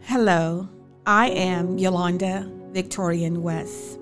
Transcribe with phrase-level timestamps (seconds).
[0.00, 0.68] Hello,
[1.06, 3.98] I am Yolanda Victorian West,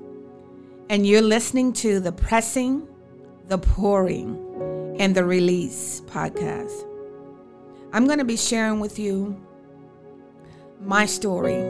[0.90, 2.87] and you're listening to the Pressing,
[3.49, 6.87] the Pouring, and the Release podcast.
[7.92, 9.40] I'm going to be sharing with you
[10.81, 11.63] my story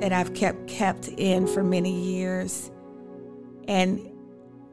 [0.00, 2.70] that I've kept kept in for many years,
[3.66, 4.08] and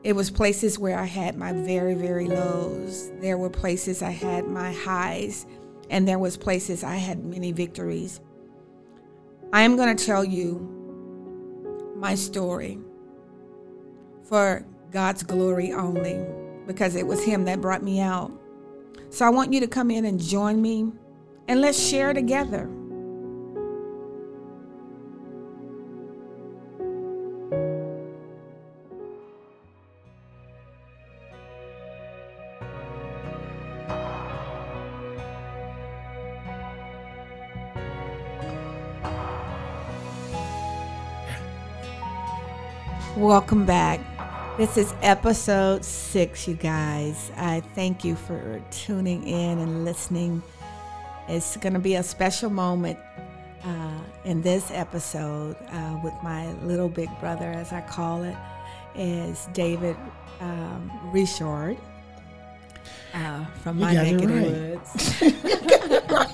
[0.03, 3.11] it was places where I had my very, very lows.
[3.19, 5.47] There were places I had my highs,
[5.89, 8.21] and there was places I had many victories.
[9.53, 12.79] I am going to tell you my story
[14.23, 16.25] for God's glory only
[16.65, 18.31] because it was Him that brought me out.
[19.09, 20.91] So I want you to come in and join me
[21.47, 22.69] and let's share together.
[43.17, 43.99] Welcome back.
[44.57, 47.31] This is episode six, you guys.
[47.35, 50.43] I thank you for tuning in and listening.
[51.27, 52.99] It's going to be a special moment
[53.63, 58.35] uh, in this episode uh, with my little big brother, as I call it,
[58.95, 59.95] is David
[60.39, 61.75] um, Richard
[63.15, 64.51] uh, from You my got neck it of the right.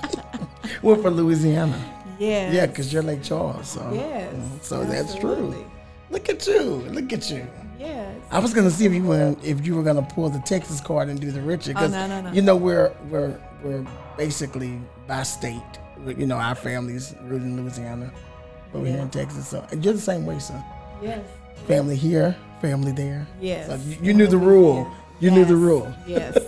[0.04, 0.82] woods.
[0.82, 1.82] We're from Louisiana.
[2.18, 2.52] Yeah.
[2.52, 3.68] Yeah, because you're Lake Charles.
[3.70, 5.64] So, Yes, so that's true.
[6.14, 6.60] Look at you.
[6.62, 7.44] Look at you.
[7.76, 8.16] Yes.
[8.30, 11.08] I was gonna see if you were if you were gonna pull the Texas card
[11.08, 11.74] and do the Richard.
[11.74, 12.32] 'cause, Oh, no, no, no.
[12.32, 13.84] You know we're we're we're
[14.16, 15.60] basically by state.
[16.06, 18.12] You know our families rooted in Louisiana,
[18.72, 19.48] but we're here in Texas.
[19.48, 20.62] So and you're the same way, son.
[21.02, 21.26] Yes.
[21.66, 23.26] Family here, family there.
[23.40, 23.66] Yes.
[23.66, 24.88] So you, you knew the rule.
[25.18, 25.92] You knew the rule.
[26.06, 26.38] Yes.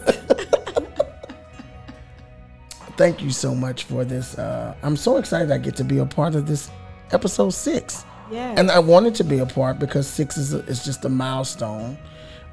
[2.97, 4.39] thank you so much for this.
[4.39, 6.71] Uh, I'm so excited I get to be a part of this
[7.11, 8.05] episode six.
[8.31, 8.59] Yes.
[8.59, 11.97] And I wanted to be a part because six is, a, is just a milestone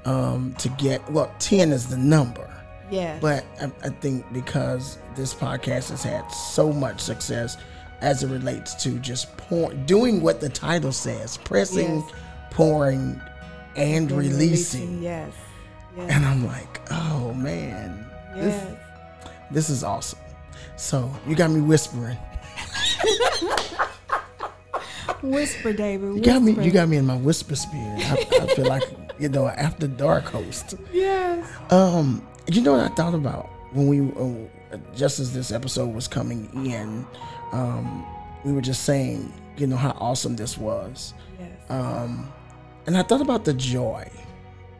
[0.05, 2.49] um, to get, well, 10 is the number.
[2.91, 3.17] Yeah.
[3.19, 7.57] But I, I think because this podcast has had so much success
[8.01, 12.11] as it relates to just pour, doing what the title says pressing, Yes.
[12.51, 13.21] pouring,
[13.75, 15.01] and And releasing.
[15.01, 15.33] Yes.
[15.95, 16.11] Yes.
[16.11, 18.05] And I'm like, oh man,
[18.35, 18.75] this,
[19.51, 20.19] this is awesome.
[20.75, 22.17] So you got me whispering.
[25.23, 26.15] Whisper, David.
[26.15, 26.51] You got me.
[26.63, 27.99] You got me in my whisper spirit.
[28.11, 28.83] I, I feel like
[29.19, 30.75] you know after dark host.
[30.91, 31.49] Yes.
[31.71, 36.07] Um, you know what I thought about when we uh, just as this episode was
[36.07, 37.05] coming in,
[37.51, 38.05] um,
[38.43, 41.49] we were just saying you know how awesome this was, Yes.
[41.69, 42.31] um,
[42.85, 44.09] and I thought about the joy,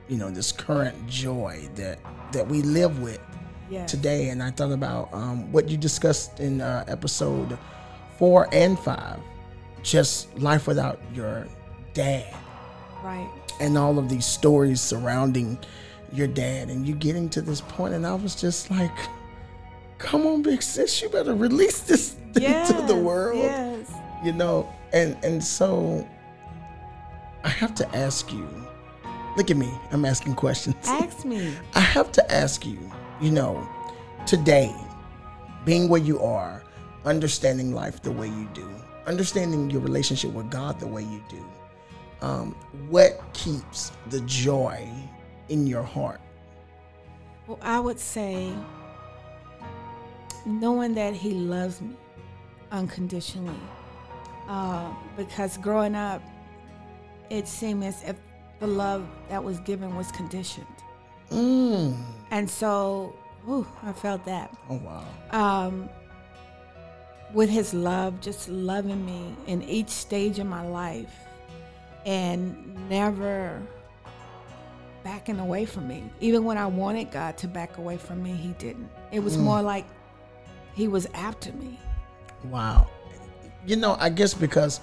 [0.08, 2.00] you know, this current joy that
[2.34, 3.20] that we live with
[3.70, 3.90] yes.
[3.90, 7.58] today, and I thought about um, what you discussed in uh, episode
[8.18, 9.20] four and five,
[9.83, 11.45] just life without your
[11.94, 12.33] dad
[13.03, 13.29] Right.
[13.59, 15.57] and all of these stories surrounding
[16.13, 18.95] your dad and you getting to this point and i was just like
[19.97, 22.71] come on big sis you better release this Yes.
[22.71, 23.91] to the world Yes.
[24.23, 26.07] you know and and so
[27.44, 28.47] i have to ask you
[29.38, 31.53] look at me i'm asking questions Ask me.
[31.75, 32.79] i have to ask you
[33.21, 33.67] you know
[34.25, 34.73] today
[35.65, 36.63] being where you are
[37.05, 38.69] understanding life the way you do
[39.08, 41.44] understanding your relationship with god the way you do
[42.22, 42.56] um,
[42.90, 44.88] what keeps the joy
[45.50, 46.22] in your heart
[47.47, 48.53] Well, I would say
[50.46, 51.96] knowing that he loves me
[52.72, 53.59] unconditionally.
[54.47, 56.22] Uh, because growing up,
[57.30, 58.18] it seemed as if
[58.59, 60.66] the love that was given was conditioned.
[61.31, 61.96] mm.
[62.31, 63.16] And so,
[63.46, 64.53] whew, I felt that.
[64.69, 65.90] oh wow um,
[67.33, 71.13] with his love, just loving me in each stage of my life
[72.05, 73.61] and never
[75.03, 76.03] backing away from me.
[76.21, 78.89] Even when I wanted God to back away from me, he didn't.
[79.12, 79.85] It was more like
[80.75, 81.80] he was after me.
[82.45, 82.88] wow
[83.65, 84.81] you know i guess because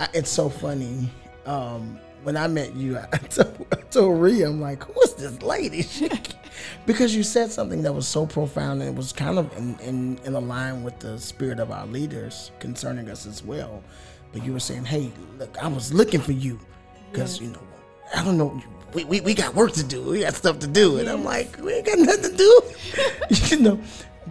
[0.00, 1.10] I, it's so funny
[1.46, 5.42] um, when i met you i told, I told Rhea, i'm like who is this
[5.42, 5.86] lady?
[6.86, 10.18] Because you said something that was so profound and it was kind of in, in,
[10.24, 13.82] in line with the spirit of our leaders concerning us as well.
[14.32, 16.58] But you were saying hey look i was looking for you.
[17.12, 17.60] Because you know
[18.14, 18.60] i don't know
[18.94, 20.02] we, we, we got work to do.
[20.02, 20.98] We got stuff to do.
[20.98, 22.62] And i'm like we ain't got nothing to do.
[23.56, 23.80] You know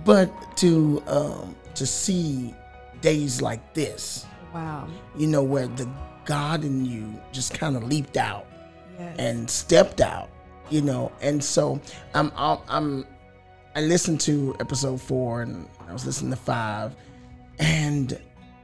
[0.04, 2.54] but to um to see
[3.02, 4.88] days like this Wow.
[5.18, 5.88] you know where the
[6.26, 8.46] god in you just kind of leaped out
[9.00, 9.16] Yes.
[9.20, 10.30] and stepped out
[10.70, 11.82] you know and so
[12.14, 13.06] i'm i'm, I'm
[13.76, 16.96] i listened to episode four and i was listening to five
[17.60, 18.20] and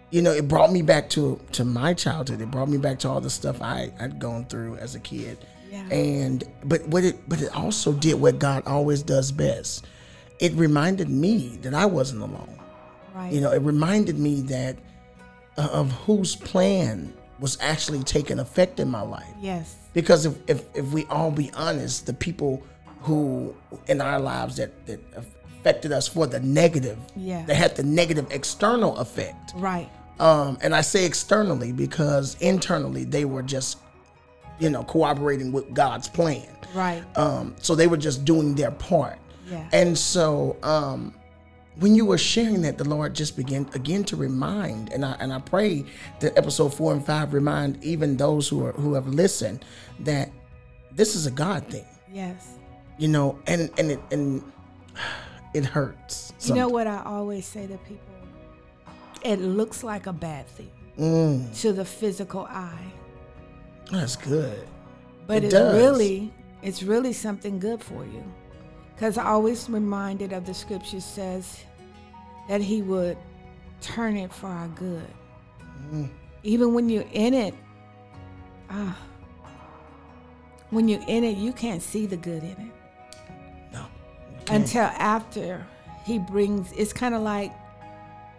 [0.09, 2.41] you know, it brought me back to to my childhood.
[2.41, 5.37] It brought me back to all the stuff I I'd gone through as a kid.
[5.71, 5.85] Yeah.
[5.89, 9.85] And but what it but it also did what God always does best.
[10.39, 12.59] It reminded me that I wasn't alone.
[13.15, 13.31] Right.
[13.31, 14.77] You know, it reminded me that
[15.57, 19.27] uh, of whose plan was actually taking effect in my life.
[19.41, 19.75] yes.
[19.93, 22.63] Because if, if, if we all be honest, the people
[23.01, 23.53] who
[23.87, 27.43] in our lives that, that affected us for the negative, Yeah.
[27.47, 29.51] that had the negative external effect.
[29.55, 29.89] Right.
[30.19, 33.79] Um, and I say externally because internally they were just,
[34.59, 36.47] you know, cooperating with God's plan.
[36.73, 37.03] Right.
[37.17, 39.17] Um, so they were just doing their part.
[39.49, 39.67] Yeah.
[39.73, 41.13] And so um,
[41.79, 45.31] when you were sharing that, the Lord just began again to remind, and I and
[45.33, 45.85] I pray
[46.19, 49.63] that episode four and five remind even those who are who have listened
[50.01, 50.29] that
[50.91, 52.55] this is a God thing, yes.
[52.97, 54.43] you know, and and it and
[55.53, 56.33] it hurts.
[56.43, 58.05] You know what I always say to people?
[59.23, 62.91] It looks like a bad thing Mm, to the physical eye,
[63.91, 64.67] that's good.
[65.25, 65.75] but It it's does.
[65.75, 68.23] really it's really something good for you.
[68.97, 71.65] Cuz I always reminded of the scripture says
[72.47, 73.17] that he would
[73.81, 75.07] turn it for our good.
[75.91, 76.09] Mm.
[76.43, 77.55] Even when you're in it,
[78.69, 78.97] ah
[80.69, 82.73] when you're in it, you can't see the good in it.
[83.73, 83.85] No,
[84.49, 85.65] until after
[86.03, 87.51] he brings it's kind of like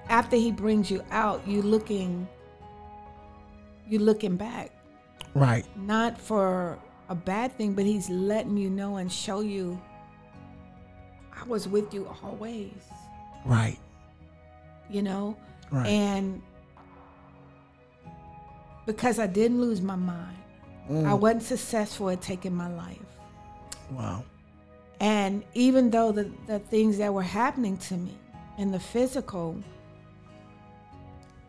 [0.09, 2.29] after he brings you out you looking
[3.89, 4.71] you looking back
[5.35, 6.79] right, not for
[7.09, 9.81] a bad thing but he's letting you know and show you
[11.43, 12.71] i was with you always
[13.45, 13.79] right,
[14.89, 15.37] you know
[15.71, 15.87] right.
[15.89, 16.41] and
[18.87, 20.37] because i didn't lose my mind
[20.91, 21.07] Mm.
[21.07, 22.99] i wasn't successful at taking my life
[23.93, 24.25] wow,
[24.99, 28.17] And even though the, the things that were happening to me
[28.59, 29.57] in the physical,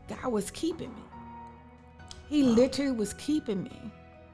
[0.07, 1.01] God was keeping me.
[2.29, 3.91] He literally was keeping me.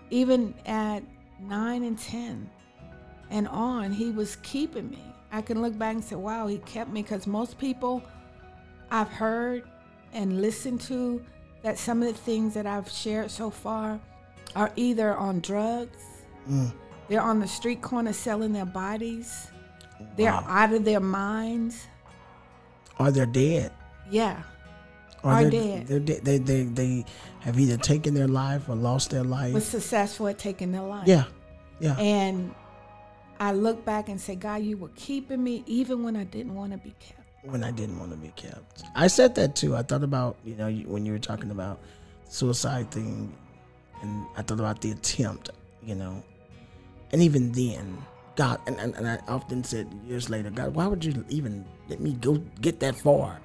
[0.10, 1.02] Even at
[1.42, 2.50] nine and 10
[3.30, 5.04] and on, He was keeping me.
[5.32, 8.04] I can look back and say, wow, He kept me because most people
[8.92, 9.64] I've heard
[10.14, 11.24] and listened to
[11.62, 14.00] that some of the things that I've shared so far
[14.56, 16.04] are either on drugs.
[16.50, 16.74] Mm.
[17.08, 19.48] They're on the street corner selling their bodies.
[20.16, 21.88] They're out of their minds.
[23.00, 23.72] Or they're dead?
[24.10, 24.42] Yeah.
[25.24, 25.88] Or Are they're, dead.
[25.88, 26.26] They're dead.
[26.26, 27.06] They, they they
[27.42, 29.54] have either taken their life or lost their life.
[29.54, 31.08] Was successful at taking their life.
[31.08, 31.26] yeah,
[31.80, 31.98] yeah.
[31.98, 32.54] And
[33.40, 36.72] I look back and say, God, you were keeping me even when I didn't want
[36.74, 37.20] to be kept.
[37.44, 38.84] when I didn't want to be kept.
[38.96, 39.76] I said that too.
[39.76, 41.80] I thought about you know when you were talking about
[42.28, 43.34] suicide thing,
[44.02, 45.50] and I thought about the attempt.
[45.82, 46.22] You know,
[47.14, 47.98] and even then,
[48.36, 52.02] God, and, and, and I often said years later, God, why would you even let
[52.02, 53.40] me go get that far?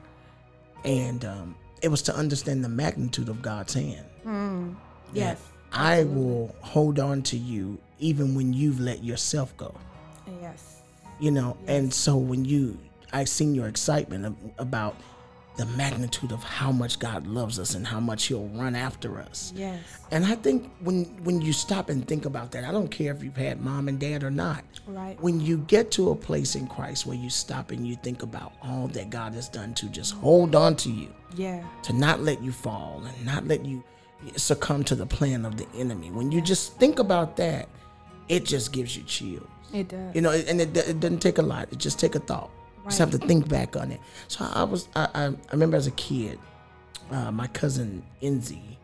[0.85, 4.05] And um, it was to understand the magnitude of God's hand.
[4.26, 4.75] Mm.
[5.14, 5.40] Yes.
[5.75, 9.75] I will hold on to you even when you've let yourself go.
[10.41, 10.82] Yes.
[11.21, 12.79] you know and so when you
[13.12, 14.97] I've seen your excitement about
[15.56, 19.53] the magnitude of how much god loves us and how much he'll run after us
[19.55, 19.79] Yes.
[20.11, 23.23] and i think when when you stop and think about that i don't care if
[23.23, 25.17] you've had mom and dad or not Right.
[25.21, 28.52] when you get to a place in christ where you stop and you think about
[28.62, 31.62] all that god has done to just hold on to you Yeah.
[31.85, 33.85] to not let you fall and not let you
[34.37, 37.68] succumb to the plan of the enemy when you just think about that
[38.28, 40.14] it just gives you chills It does.
[40.14, 41.68] you know, and it, it doesn't take a lot.
[41.73, 42.50] It just take a thought.
[42.78, 44.00] You just have to think back on it.
[44.28, 46.38] So I was, I, I, I remember as a kid,
[47.11, 48.76] uh, my cousin Enzi,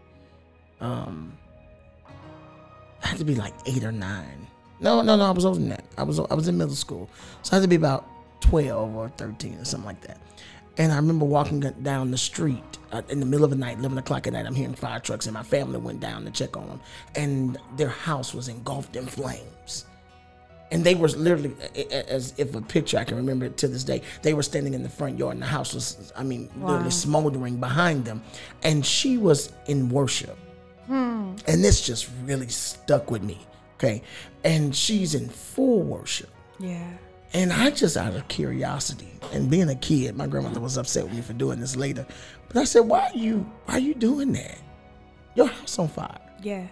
[0.80, 1.32] um,
[3.02, 4.46] I had to be like eight or nine.
[4.80, 5.84] No, no, no, I was older than that.
[5.96, 7.08] I was, I was in middle school,
[7.42, 8.06] so I had to be about
[8.40, 10.18] twelve or thirteen or something like that.
[10.80, 13.98] And I remember walking down the street uh, in the middle of the night, 11
[13.98, 14.46] o'clock at night.
[14.46, 16.80] I'm hearing fire trucks, and my family went down to check on them.
[17.14, 19.84] And their house was engulfed in flames
[20.72, 21.52] and they were literally
[21.90, 24.02] as if a picture I can remember it to this day.
[24.22, 26.68] They were standing in the front yard, and the house was, I mean, Wow.
[26.68, 28.22] literally smoldering behind them.
[28.62, 30.38] And she was in worship,
[30.88, 33.38] and this just really stuck with me.
[33.74, 34.02] Okay,
[34.44, 36.30] and she's in full worship.
[36.60, 36.88] Yeah.
[37.32, 41.14] And I just out of curiosity and being a kid, my grandmother was upset with
[41.14, 42.04] me for doing this later.
[42.48, 44.58] But I said, Why are you why are you doing that?
[45.36, 46.18] Your house on fire.
[46.42, 46.66] Yeah.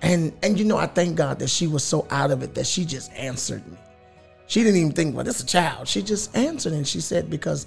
[0.00, 2.66] And and you know, I thank God that she was so out of it that
[2.66, 3.76] she just answered me.
[4.46, 5.86] She didn't even think, well, this is a child.
[5.88, 7.66] She just answered and she said, because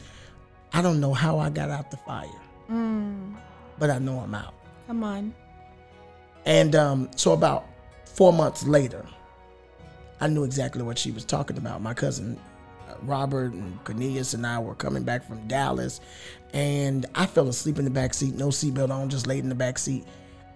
[0.74, 2.28] I don't know how I got out the fire,
[2.72, 3.36] Mm.
[3.78, 4.56] but I know I'm out.
[4.88, 5.34] Come on.
[6.46, 7.66] And um, so about
[8.06, 9.06] four months later,
[10.22, 11.82] I knew exactly what she was talking about.
[11.82, 12.40] My cousin
[12.90, 16.00] uh, Robert and Cornelius and I were coming back from Dallas,
[16.54, 19.56] and I fell asleep in the back seat, no seatbelt on, just laid in the
[19.56, 20.06] back seat.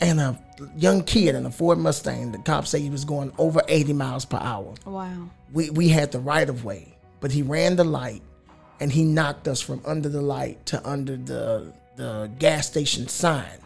[0.02, 0.40] And a
[0.78, 4.26] young kid in a Ford Mustang, the cop said he was going over 80 miles
[4.26, 4.74] per hour.
[4.86, 5.30] Wow.
[5.54, 8.22] We we had the right of way, but he ran the light,
[8.82, 13.58] and he knocked us from under the light to under the the gas station sign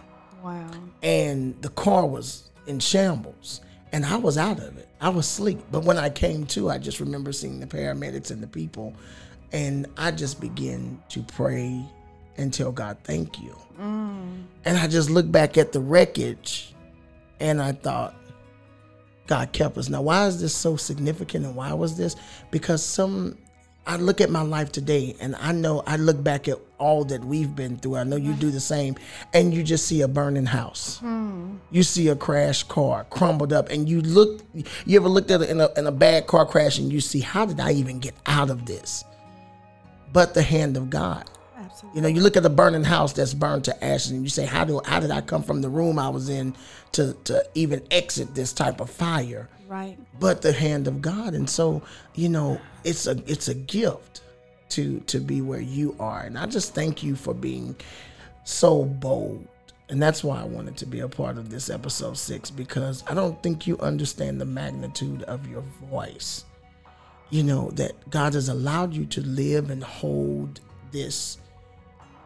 [0.43, 0.69] Wow.
[1.01, 3.59] and the car was in shambles
[3.91, 4.87] and I was out of it.
[5.01, 5.59] I was asleep.
[5.71, 8.93] But when I came to, I just remember seeing the paramedics and the people
[9.51, 11.83] and I just began to pray
[12.37, 13.55] and tell God, thank you.
[13.79, 14.43] Mm.
[14.65, 16.73] And I just looked back at the wreckage
[17.39, 18.15] and I thought,
[19.27, 19.89] God kept us.
[19.89, 22.15] Now, why is this so significant and why was this?
[22.51, 23.37] Because some,
[23.85, 27.23] I look at my life today and I know I look back at all that
[27.23, 27.97] we've been through.
[27.97, 28.95] I know you do the same,
[29.33, 30.99] and you just see a burning house.
[30.99, 31.57] Hmm.
[31.71, 34.41] You see a crashed car crumbled up, and you look,
[34.85, 37.19] you ever looked at it in a, in a bad car crash and you see,
[37.19, 39.03] how did I even get out of this?
[40.13, 41.29] But the hand of God.
[41.57, 41.97] Absolutely.
[41.97, 44.45] You know, you look at a burning house that's burned to ashes, and you say,
[44.45, 46.55] "How do how did I come from the room I was in
[46.93, 49.97] to to even exit this type of fire?" Right.
[50.19, 51.83] But the hand of God, and so
[52.15, 54.21] you know, it's a it's a gift
[54.69, 57.75] to to be where you are, and I just thank you for being
[58.43, 59.47] so bold,
[59.89, 63.13] and that's why I wanted to be a part of this episode six because I
[63.13, 66.45] don't think you understand the magnitude of your voice.
[67.29, 70.61] You know that God has allowed you to live and hold
[70.91, 71.37] this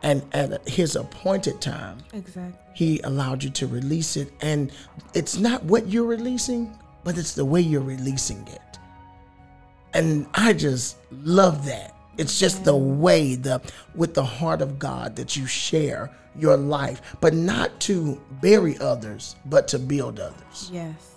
[0.02, 2.54] and at his appointed time Exactly.
[2.74, 4.72] he allowed you to release it and
[5.14, 6.74] it's not what you're releasing
[7.04, 8.80] but it's the way you're releasing it
[9.94, 13.62] and i just love that it's just the way the
[13.96, 19.36] with the heart of god that you share your life but not to bury others
[19.46, 21.16] but to build others Yes.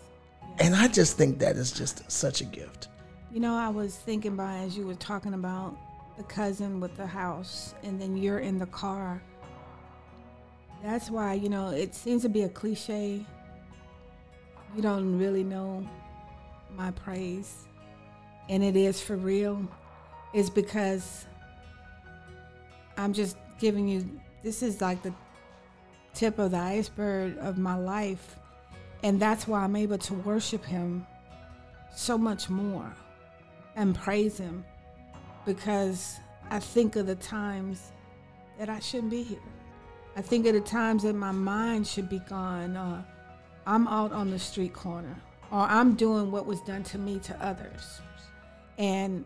[0.58, 2.88] and i just think that is just such a gift
[3.32, 5.76] You know, I was thinking about as you were talking about
[6.16, 9.20] the cousin with the house, and then you're in the car.
[10.82, 13.26] That's why, you know, it seems to be a cliche.
[14.76, 15.88] You don't really know
[16.76, 17.66] my praise,
[18.50, 19.66] and it is for real,
[20.34, 21.24] is because
[22.98, 25.14] I'm just giving you this is like the
[26.12, 28.36] tip of the iceberg of my life,
[29.02, 31.06] and that's why I'm able to worship Him
[31.96, 32.94] so much more
[33.76, 34.64] and praise him.
[35.44, 36.16] Because
[36.50, 37.92] I think of the times
[38.58, 39.38] that I shouldn't be here.
[40.16, 43.04] I think of the times that my mind should be gone, or
[43.66, 45.16] I'm out on the street corner,
[45.50, 48.00] or I'm doing what was done to me to others.
[48.78, 49.24] And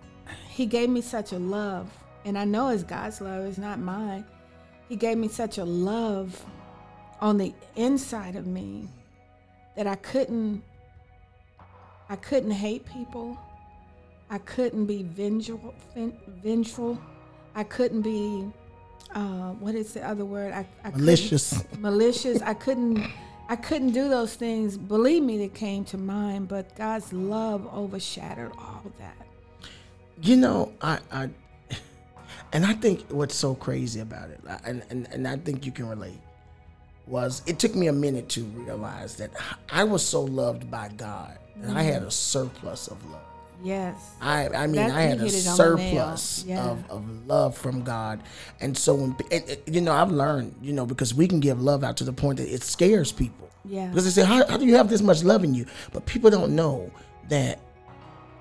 [0.49, 1.90] he gave me such a love,
[2.25, 4.25] and I know it's God's love, it's not mine.
[4.88, 6.44] He gave me such a love
[7.20, 8.88] on the inside of me
[9.76, 10.62] that I couldn't
[12.11, 13.38] I couldn't hate people.
[14.30, 15.73] I couldn't be vengeful.
[16.42, 17.00] vengeful.
[17.54, 18.50] I couldn't be,
[19.14, 20.52] uh, what is the other word?
[20.52, 22.42] I, I malicious malicious.
[22.42, 23.11] I couldn't.
[23.50, 24.78] I couldn't do those things.
[24.78, 26.47] Believe me, that came to mind.
[26.47, 29.26] But God's love overshadowed all that.
[30.23, 31.30] You know, I, I
[32.52, 35.88] and I think what's so crazy about it, and, and, and I think you can
[35.88, 36.21] relate,
[37.09, 39.33] was it took me a minute to realize that
[39.69, 42.07] I was so loved by God and I had mm-hmm.
[42.07, 43.30] a surplus of love.
[43.62, 43.95] Yes.
[44.21, 46.17] I, I mean, That- I had a hit it on the nail.
[46.17, 46.64] surplus Yeah.
[46.71, 48.23] of, of love from God.
[48.61, 51.61] And so, when, and, and, you know, I've learned, you know, because we can give
[51.61, 53.49] love out to the point that it scares people.
[53.64, 53.88] Yeah.
[53.88, 55.67] Because they say, how, how do you have this much love in you?
[55.93, 56.90] But people don't know
[57.29, 57.61] that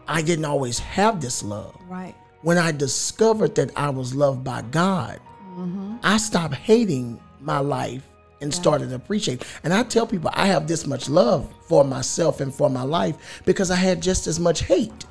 [0.08, 1.76] I didn't always have this love.
[1.88, 2.16] Right.
[2.42, 5.20] When I discovered that I was loved by God,
[5.58, 5.98] Mm-hmm.
[6.04, 8.04] I stopped hating my life
[8.42, 9.46] and started appreciating.
[9.64, 13.42] And I tell people I have this much love for myself and for my life
[13.46, 15.06] because I had just as much hate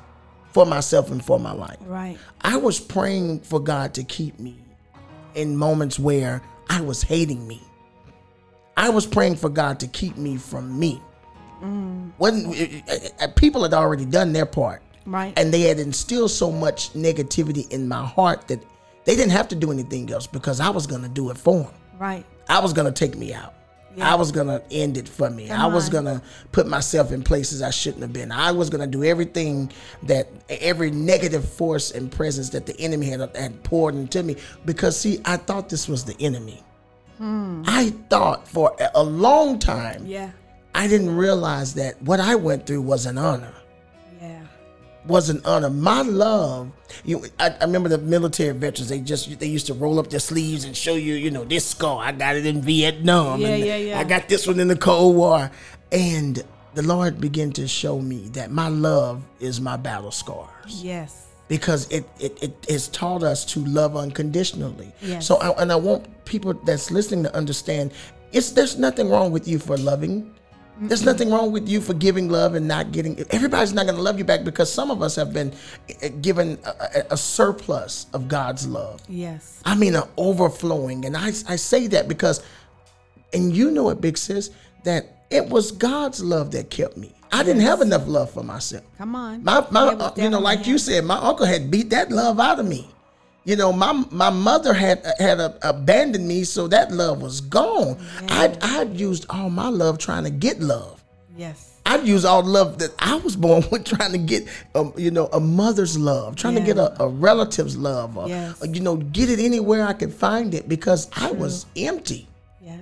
[0.51, 1.77] for myself and for my life.
[1.81, 2.17] Right.
[2.41, 4.57] I was praying for God to keep me
[5.35, 7.61] in moments where I was hating me.
[8.75, 11.01] I was praying for God to keep me from me.
[11.61, 12.11] Mm.
[12.17, 15.37] When eh, eh, eh, people had already done their part, Right.
[15.37, 18.63] and they had instilled so much negativity in my heart that
[19.05, 21.63] they didn't have to do anything else because I was going to do it for
[21.63, 21.73] them.
[21.99, 22.25] right.
[22.49, 23.53] I was going to take me out.
[23.95, 24.11] Yeah.
[24.11, 25.47] I was going to end it for me.
[25.47, 25.91] Come I was on.
[25.91, 28.31] going to put myself in places I shouldn't have been.
[28.31, 29.71] I was going to do everything
[30.03, 34.99] that every negative force and presence that the enemy had, had poured into me because,
[34.99, 36.63] see, I thought this was the enemy.
[37.17, 37.63] Hmm.
[37.65, 40.31] I thought for a- long time, Yeah.
[40.75, 43.53] I didn't realize that what I went through was an honor.
[45.09, 45.69] Was an honor.
[45.69, 46.71] My love,
[47.03, 48.89] you, I, I remember the military veterans.
[48.89, 51.65] They just they used to roll up their sleeves and show you, you know, this
[51.65, 52.03] scar.
[52.03, 53.41] I got it in Vietnam.
[53.41, 53.99] Yeah, yeah, yeah.
[53.99, 55.51] I got this one in the Cold War,
[55.91, 56.41] and
[56.75, 60.83] the Lord began to show me that my love is my battle scars.
[60.83, 61.25] Yes.
[61.47, 64.93] because it, it, it has taught us to love unconditionally.
[65.01, 65.25] Yes.
[65.27, 67.91] So, I, and I want people that's listening to understand
[68.31, 70.31] it's there's nothing wrong with you for loving.
[70.81, 73.19] There's nothing wrong with you for giving love and not getting.
[73.31, 75.53] Everybody's not going to love you back because some of us have been
[76.01, 79.01] eh, given a, a, surplus of God's love.
[79.09, 79.61] Yes.
[79.65, 81.05] I mean, an overflowing.
[81.05, 82.43] And I, I say that because,
[83.33, 84.51] and you know it, big sis,
[84.83, 87.13] that it was God's love that kept me.
[87.31, 88.83] I didn't have enough love for myself.
[88.97, 89.43] Come on.
[89.43, 92.59] My, my uh, you know, like you said, my uncle had beat that love out
[92.59, 92.89] of me.
[93.45, 97.97] You know, my my mother had had uh, abandoned me, so that love was gone.
[98.29, 101.03] I I'd used all my love trying to get love.
[101.37, 101.77] Yes.
[101.85, 105.09] I'd use all the love that I was born with, trying to get, um, you
[105.09, 108.61] know, a mother's love, trying to get a, a relative's love, or, Yes.
[108.61, 112.27] or, you know, get it anywhere I could find it because I was empty.
[112.61, 112.77] Yes.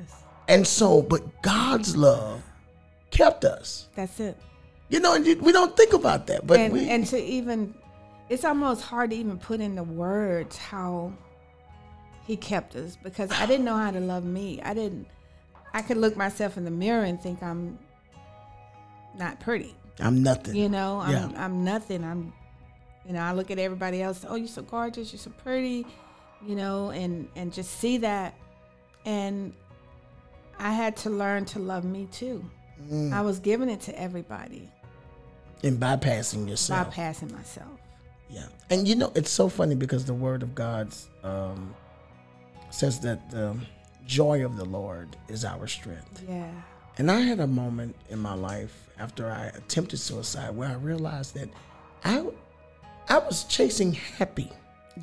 [0.50, 2.42] And so, but God's love
[3.12, 3.88] kept us.
[3.96, 4.36] That's it.
[4.90, 7.74] You know, and you, we don't think about that, but and we, and to even
[8.30, 11.14] it's almost hard to even put into words how
[12.26, 14.62] he kept us because I didn't know how to love me.
[14.62, 15.08] I didn't
[15.74, 17.78] I could look myself in the mirror and think I'm
[19.18, 19.76] not pretty.
[20.00, 20.56] I'm nothing.
[20.56, 21.44] You know, I'm Yeah.
[21.46, 22.04] I'm nothing.
[22.04, 22.34] I'm
[23.06, 25.86] you know, I look at everybody else, oh you're so gorgeous, you're so pretty,
[26.46, 28.34] you know, and and just see that
[29.06, 29.54] and
[30.60, 32.44] I had to learn to love me too.
[32.92, 33.14] Mm.
[33.14, 34.70] I was giving it to everybody,
[35.64, 36.94] And bypassing yourself.
[36.94, 37.80] bypassing myself.
[38.30, 38.46] Yeah.
[38.70, 40.94] And you know, it's so funny because the word of God
[41.24, 41.74] um,
[42.70, 43.56] says that the
[44.06, 46.24] joy of the Lord is our strength.
[46.28, 46.52] Yeah.
[46.98, 51.36] And I had a moment in my life after I attempted suicide where I realized
[51.36, 51.50] that
[52.04, 52.26] I,
[53.08, 54.52] I was chasing happy.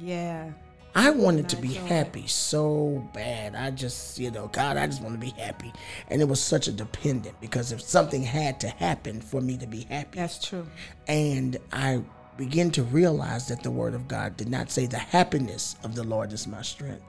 [0.01, 0.51] Yeah.
[0.97, 3.57] I wanted to be happy so bad.
[3.57, 5.73] I just, you know, God, I just want to be happy.
[6.09, 9.67] And it was such a dependent because if something had to happen for me to
[9.67, 10.67] be happy, That's true.
[11.09, 12.03] and I
[12.37, 16.05] began to realize that the word of God did not say the happiness of the
[16.05, 17.05] Lord is my strength,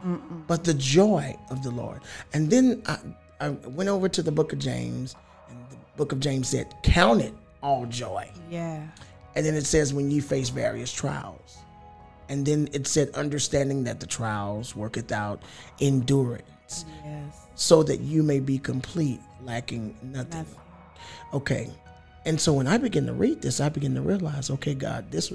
[0.47, 2.01] but the joy of the Lord.
[2.33, 2.97] And then I,
[3.39, 5.15] I went over to the book of James,
[5.49, 8.29] and the book of James said, Count it all joy.
[8.49, 8.85] Yeah.
[9.35, 11.57] And then it says, When you face various trials.
[12.29, 15.41] And then it said, Understanding that the trials worketh out
[15.79, 17.45] endurance, Yes.
[17.55, 20.39] so that you may be complete, lacking nothing.
[20.39, 20.59] Nothing.
[21.33, 21.69] Okay.
[22.25, 25.31] And so when I begin to read this, I begin to realize, okay, God, this,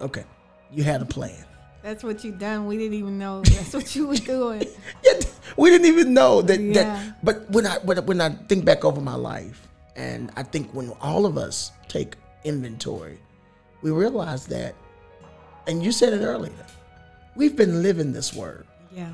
[0.00, 0.24] okay,
[0.72, 1.44] you had a plan.
[1.82, 2.66] That's what you done.
[2.66, 4.64] We didn't even know that's what you were doing.
[5.04, 5.20] yeah,
[5.56, 6.58] we didn't even know that.
[6.60, 6.72] Yeah.
[6.72, 10.42] that but when I when, I- when I think back over my life, and I
[10.42, 13.18] think when all of us take inventory,
[13.82, 14.74] we realize that,
[15.68, 16.66] and you said it earlier,
[17.36, 18.66] we've been living this word.
[18.90, 19.12] Yeah.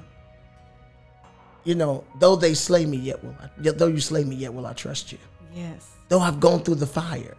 [1.65, 3.49] You know, though they slay me, yet will I.
[3.59, 5.19] Though you slay me, yet will I trust you.
[5.55, 5.89] Yes.
[6.09, 7.37] though I've gone through the fire,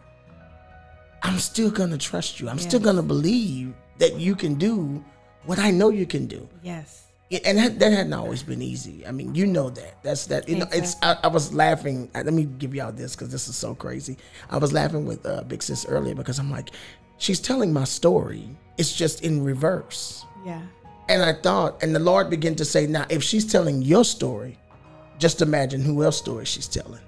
[1.23, 2.49] I'm still gonna trust you.
[2.49, 5.03] I'm still gonna believe that you can do
[5.45, 6.47] what I know you can do.
[6.63, 7.05] Yes.
[7.29, 9.05] It- And that, that hadn't always been easy.
[9.07, 10.03] I mean, you know that.
[10.03, 10.49] That's that.
[10.49, 10.95] You know, it's.
[11.01, 12.09] I, I was laughing.
[12.15, 14.17] uh, Let me give y'all this because this is so crazy.
[14.49, 16.71] I was laughing with uh, Big Sis earlier because I'm like,
[17.17, 18.49] she's telling my story.
[18.77, 20.25] It's just in reverse.
[20.45, 20.61] Yeah.
[21.07, 24.57] And I thought, and the Lord began to say, now, if she's telling your story,
[25.19, 27.01] just imagine who else's story she's telling.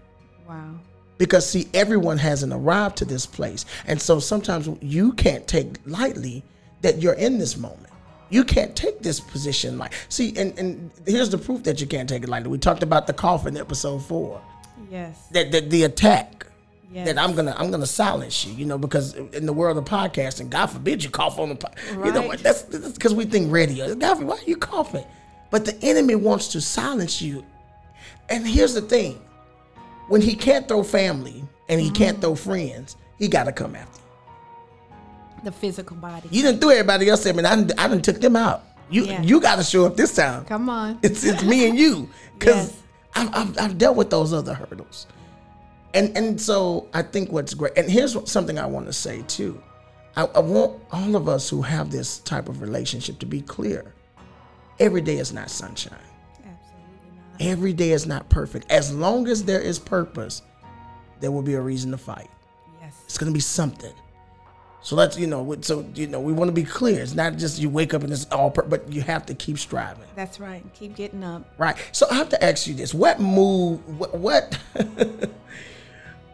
[1.18, 3.66] Because see everyone hasn't arrived to this place.
[3.88, 6.44] And so sometimes you can't take lightly
[6.82, 7.88] that you're in this moment.
[8.30, 12.10] You can't take this position like see and, and here's the proof that you can't
[12.10, 12.50] take it lightly.
[12.50, 14.42] We talked about the coffin episode four.
[14.90, 15.28] Yes.
[15.32, 16.48] that, that the attack
[16.92, 17.08] Yes.
[17.08, 20.48] that i'm gonna i'm gonna silence you you know because in the world of podcasting
[20.52, 21.72] god forbid you cough on the po-
[22.06, 23.96] you know what that's because we think radio.
[23.96, 25.06] God forbid, why are you coughing?
[25.50, 27.44] But the enemy wants to silence you.
[28.30, 29.20] And here's the thing
[30.08, 32.22] when he can't throw family and he can't mm-hmm.
[32.22, 35.04] throw friends, he got to come after you.
[35.44, 36.30] The physical body.
[36.32, 37.44] You didn't throw everybody else at me.
[37.44, 38.64] I done, I done took them out.
[38.90, 39.22] You Yeah.
[39.22, 40.46] you got to show up this time.
[40.46, 41.00] Come on.
[41.04, 42.84] It's it's me and you because Yes.
[43.16, 45.08] I've, I've I've dealt with those other hurdles,
[45.94, 47.74] and and so I think what's great.
[47.78, 49.62] And here's something I want to say too.
[50.16, 53.94] I, I want all of us who have this type of relationship to be clear.
[54.80, 55.98] Every day is not sunshine.
[57.40, 58.72] Every day is not perfect.
[58.72, 60.42] As long as there is purpose,
[61.20, 62.30] there will be a reason to fight.
[62.82, 62.96] Yes.
[63.06, 63.94] It's gonna be something.
[64.82, 65.56] So let's you know.
[65.62, 67.02] So you know, we want to be clear.
[67.02, 69.58] It's not just you wake up and it's all, per- but you have to keep
[69.58, 70.62] striving, That's right.
[70.74, 71.50] Keep getting up.
[71.58, 71.78] right?
[71.94, 73.80] So I have to ask you this: What move?
[73.98, 74.14] What?
[74.20, 74.60] what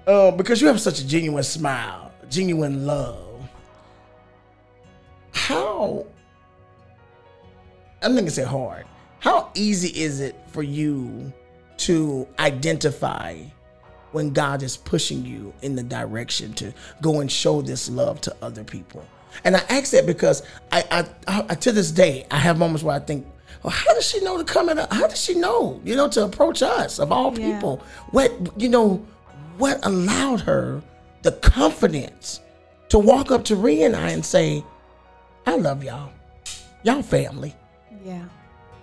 [0.07, 3.47] uh, because you have such a genuine smile, genuine love.
[5.31, 6.07] How?
[8.01, 8.85] I'm not gonna say hard.
[9.19, 11.31] How easy is it for you
[11.77, 13.37] to identify
[14.11, 18.35] when God is pushing you in the direction to go and show this love to
[18.41, 19.05] other people.
[19.43, 22.95] And I ask that because I, I, I to this day, I have moments where
[22.95, 23.25] I think,
[23.63, 24.77] well, how does she know to come in?
[24.77, 27.53] How does she know, you know, to approach us of all Yeah.
[27.53, 27.83] people?
[28.11, 29.05] What, you know,
[29.57, 30.81] what allowed her
[31.21, 32.39] the confidence
[32.89, 34.63] to walk up to Rhea and I and say,
[35.45, 36.11] I love y'all.
[36.83, 37.53] Y'all family
[38.03, 38.23] Yeah.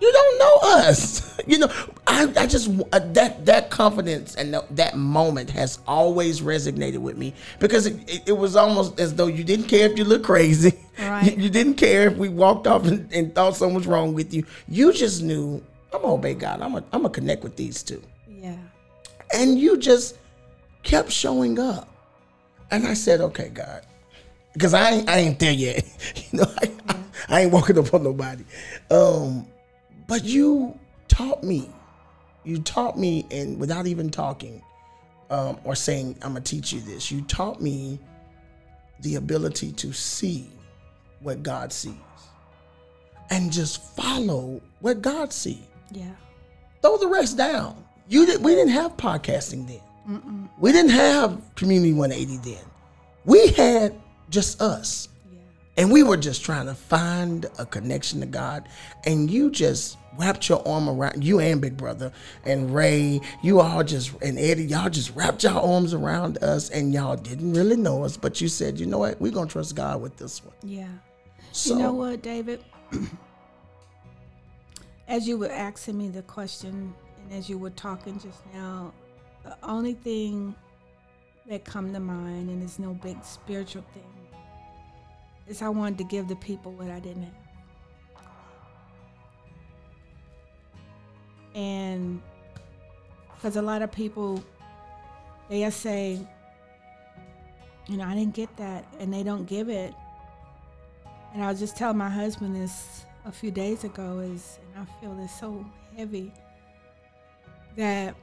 [0.01, 0.57] You don't know
[0.87, 1.25] us.
[1.47, 1.71] You know,
[2.05, 7.15] I, I just uh, that that confidence and that, that moment has always resonated with
[7.17, 10.23] me because it, it, it was almost as though you didn't care if you look
[10.23, 10.73] crazy.
[10.99, 11.37] Right.
[11.37, 14.33] You, you didn't care if we walked off and, and thought something was wrong with
[14.33, 14.43] you.
[14.67, 16.59] You just knew I'm gonna obey God.
[16.61, 18.57] I'm gonna I'm gonna connect with these two, Yeah.
[19.33, 20.17] and you just
[20.83, 21.87] kept showing up.
[22.71, 23.83] And I said, okay, God,
[24.53, 25.85] because I ain't, I ain't there yet.
[26.31, 26.95] you know, I, I,
[27.29, 28.43] I ain't walking up on nobody.
[28.91, 29.45] Um,
[30.07, 31.69] but you taught me.
[32.43, 34.61] You taught me, and without even talking
[35.29, 37.11] um, or saying, I'm gonna teach you this.
[37.11, 37.99] You taught me
[39.01, 40.49] the ability to see
[41.21, 41.93] what God sees,
[43.29, 45.57] and just follow what God sees
[45.91, 46.05] Yeah.
[46.81, 47.83] throw the rest down.
[48.07, 50.49] You did, we didn't have podcasting then.
[50.57, 52.63] We didn't have Community 180 then.
[53.25, 53.93] We had
[54.29, 55.09] just us.
[55.77, 58.67] And we were just trying to find a connection to God.
[59.05, 62.11] And you just wrapped your arm around you and Big Brother
[62.43, 63.21] and Ray.
[63.43, 67.53] You all just and Eddie, y'all just wrapped your arms around us and y'all didn't
[67.53, 70.43] really know us, but you said, you know what, we're gonna trust God with this
[70.43, 70.55] one.
[70.63, 70.87] Yeah.
[71.51, 72.63] So you know what, David?
[75.07, 78.93] as you were asking me the question and as you were talking just now,
[79.43, 80.55] the only thing
[81.47, 84.03] that come to mind, and it's no big spiritual thing,
[85.47, 87.33] is I wanted to give the people what I didn't have.
[91.55, 92.21] And
[93.35, 94.43] because a lot of people,
[95.49, 96.19] they say,
[97.87, 99.93] you know, I didn't get that, and they don't give it.
[101.33, 105.01] And I was just telling my husband this a few days ago is and I
[105.01, 106.31] feel this so heavy
[107.75, 108.15] that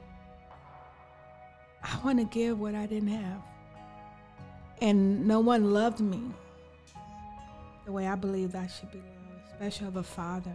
[1.83, 3.41] I want to give what I didn't have.
[4.81, 6.21] And no one loved me
[7.85, 10.53] the way I believed I should be loved, especially of a father.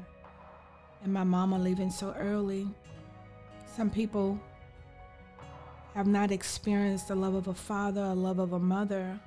[1.03, 2.69] And my mama leaving so early.
[3.75, 4.39] Some people
[5.95, 9.19] have not experienced the love of a father, a love of a mother,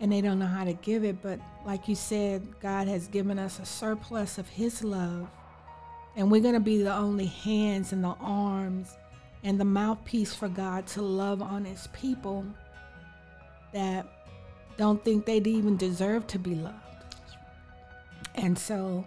[0.00, 1.20] and they don't know how to give it.
[1.22, 5.28] But like you said, God has given us a surplus of His love,
[6.14, 8.96] and we're going to be the only hands and the arms
[9.44, 12.44] and the mouthpiece for God to love on His people
[13.72, 14.06] that
[14.76, 16.76] don't think they'd even deserve to be loved.
[18.34, 19.06] And so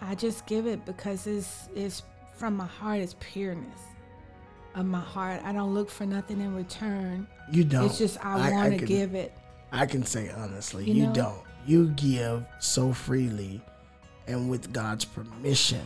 [0.00, 2.02] I just give it because it's, it's
[2.34, 3.80] from my heart, it's pureness
[4.74, 5.40] of my heart.
[5.44, 7.26] I don't look for nothing in return.
[7.50, 7.86] you don't.
[7.86, 9.32] It's just I, want to give it.
[9.72, 11.12] I can say honestly, You you, know?
[11.14, 11.42] don't.
[11.66, 13.60] You give so freely
[14.26, 15.82] and with God's permission.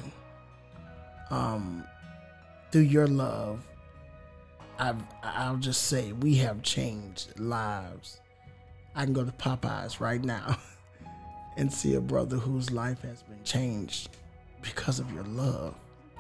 [1.31, 1.85] Um
[2.73, 3.67] through your love,
[4.81, 8.21] I've I'll just say we have changed lives.
[8.97, 10.57] I can go to Popeyes right now
[11.59, 14.09] and see a brother whose life has been changed
[14.63, 15.75] because of your love.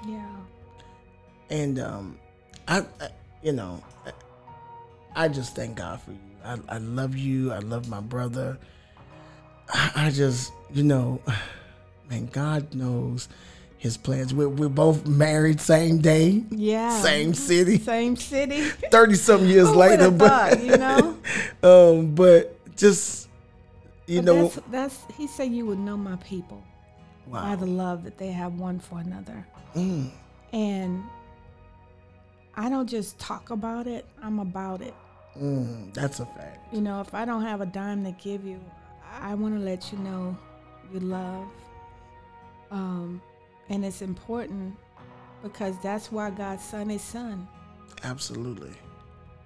[0.06, 0.36] Yeah.
[1.48, 2.18] And um,
[2.68, 3.08] I, I
[3.42, 6.18] you know, I, I just thank God for you.
[6.44, 7.52] I, I love you.
[7.52, 8.58] I love my brother.
[9.70, 11.22] I, I just, you know,
[12.10, 13.28] man, God knows
[13.80, 14.34] His plans.
[14.34, 17.00] We're, we're both married same day, Yeah.
[17.00, 18.60] same city, Same city.
[18.90, 20.10] thirty some years later.
[20.10, 21.16] But thought, you know?
[21.62, 23.28] um, but just
[24.06, 26.62] you But know, that's, that's he said you would know my people
[27.26, 27.42] wow.
[27.42, 29.46] by the love that they have one for another.
[29.74, 30.10] Mm,
[30.52, 31.02] And
[32.54, 34.94] I don't just talk about it, I'm about it.
[35.38, 36.74] mm, that's a fact.
[36.74, 38.60] You know, if I don't have a dime to give you,
[39.22, 40.36] I want to let you know
[40.92, 41.46] you love.
[42.70, 43.22] Um,
[43.70, 44.76] and it's important
[45.42, 47.48] because that's why God sent his son.
[48.02, 48.72] Absolutely,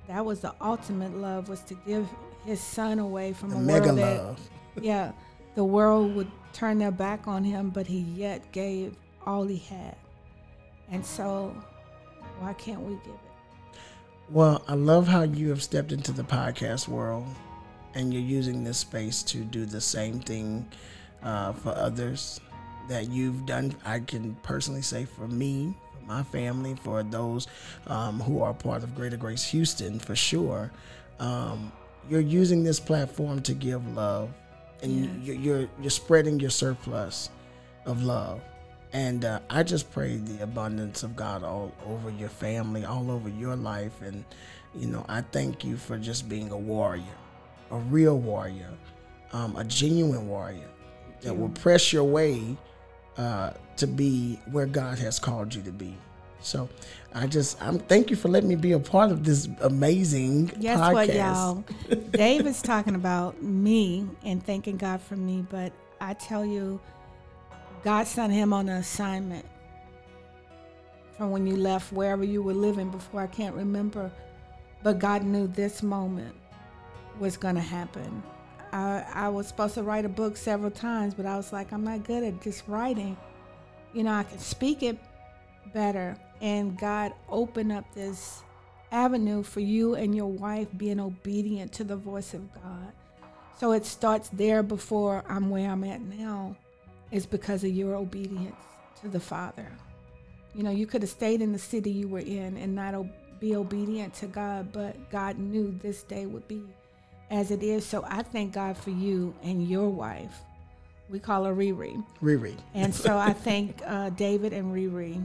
[0.08, 2.08] That was the ultimate love was to give
[2.44, 4.50] his son away from the a mega world that love.
[4.82, 5.12] yeah,
[5.54, 9.96] the world would turn their back on him, but he yet gave all he had.
[10.90, 11.56] And so,
[12.40, 13.78] why can't we give it?
[14.30, 17.26] Well, I love how you have stepped into the podcast world
[17.94, 20.68] and you're using this space to do the same thing
[21.22, 22.40] uh, for others
[22.88, 23.74] that you've done.
[23.84, 27.46] I can personally say for me, for my family, for those
[27.86, 30.70] um, who are part of Greater Grace Houston, for sure.
[31.18, 31.72] Um,
[32.10, 34.30] you're using this platform to give love,
[34.82, 35.36] and Yes.
[35.38, 37.30] you're, you're spreading your surplus
[37.86, 38.40] of love,
[38.94, 43.28] And uh, I just pray the abundance of God all over your family, all over
[43.28, 44.00] your life.
[44.02, 44.24] And,
[44.72, 47.02] you know, I thank you for just being a warrior,
[47.72, 48.70] a real warrior,
[49.32, 50.68] um, a genuine warrior
[51.22, 52.56] that will press your way
[53.16, 55.96] uh, to be where God has called you to be.
[56.40, 56.68] So
[57.14, 60.78] I just I'm thank you for letting me be a part of this amazing Guess
[60.78, 60.92] podcast.
[60.92, 61.64] what, y'all?
[62.10, 66.80] Dave is talking about me and thanking God for me, but I tell you,
[67.82, 69.46] God sent him on an assignment
[71.16, 73.22] from when you left wherever you were living before.
[73.22, 74.10] I can't remember,
[74.82, 76.34] but God knew this moment
[77.18, 78.22] was going to happen.
[78.74, 81.84] I, I was supposed to write a book several times, but I was like, I'm
[81.84, 83.16] not good at just writing.
[83.92, 84.98] You know, I can speak it
[85.72, 86.16] better.
[86.40, 88.42] And God opened up this
[88.90, 92.92] avenue for you and your wife being obedient to the voice of God.
[93.60, 96.56] So it starts there before I'm where I'm at now,
[97.12, 98.56] is because of your obedience
[99.02, 99.68] to the Father.
[100.52, 102.94] You know, you could have stayed in the city you were in and not
[103.38, 106.64] be obedient to God, but God knew this day would be
[107.30, 107.84] as it is.
[107.84, 110.40] So I thank God for you and your wife.
[111.08, 112.02] We call her Riri.
[112.22, 112.56] Riri.
[112.74, 115.24] And so I thank uh, David and Riri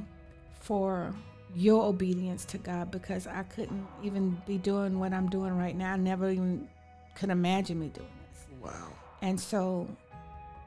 [0.60, 1.14] for
[1.56, 5.94] your obedience to God because I couldn't even be doing what I'm doing right now.
[5.94, 6.68] I never even
[7.16, 8.46] could imagine me doing this.
[8.62, 8.90] Wow.
[9.22, 9.88] And so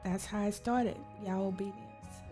[0.03, 0.97] that's how it started.
[1.25, 1.82] Y'all obedience.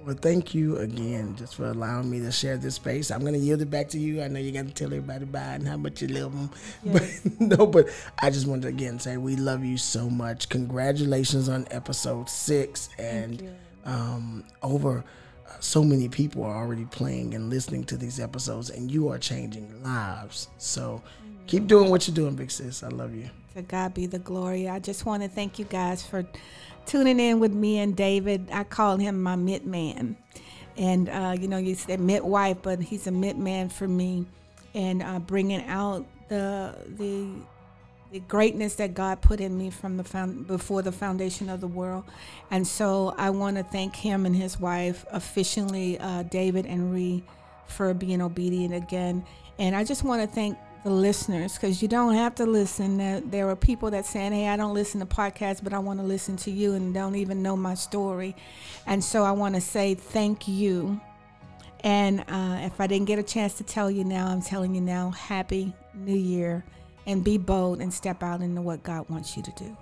[0.05, 3.11] Well, thank you again just for allowing me to share this space.
[3.11, 4.23] I'm going to yield it back to you.
[4.23, 6.49] I know you got to tell everybody bye and how much you love them.
[6.83, 7.21] Yes.
[7.23, 7.87] But no, but
[8.19, 10.49] I just wanted to again say we love you so much.
[10.49, 12.89] Congratulations on episode six.
[12.97, 15.03] And um, over
[15.47, 19.19] uh, so many people are already playing and listening to these episodes, and you are
[19.19, 20.47] changing lives.
[20.57, 21.03] So
[21.45, 22.81] keep doing what you're doing, big sis.
[22.81, 23.29] I love you.
[23.55, 24.69] To God be the glory.
[24.69, 26.25] I just want to thank you guys for
[26.85, 28.49] tuning in with me and David.
[28.51, 30.17] I call him my mid man.
[30.77, 34.25] And, uh, you know, you said midwife, but he's a mid man for me.
[34.73, 37.27] And uh, bringing out the, the,
[38.11, 41.67] the greatness that God put in me from the found, before the foundation of the
[41.67, 42.05] world.
[42.49, 47.23] And so I want to thank him and his wife, officially uh, David and Ree,
[47.67, 49.25] for being obedient again.
[49.59, 52.97] And I just want to thank the listeners because you don't have to listen.
[52.97, 55.99] There, there are people that saying, "Hey, I don't listen to podcasts, but I want
[55.99, 58.35] to listen to you," and don't even know my story.
[58.87, 60.99] And so I want to say thank you.
[61.83, 64.81] And uh, if I didn't get a chance to tell you now, I'm telling you
[64.81, 65.11] now.
[65.11, 66.63] Happy New Year,
[67.05, 69.77] and be bold and step out into what God wants you to do.